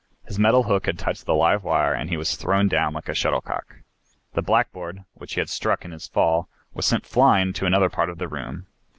[0.25, 3.13] His metal hook had touched the live wire and he was thrown down like a
[3.13, 3.81] shuttlecock.
[4.33, 8.09] The blackboard, which he had struck in his fall, was sent flying to another part
[8.09, 8.65] of the room.